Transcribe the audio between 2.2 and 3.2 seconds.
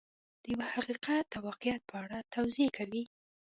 توضیح کوي.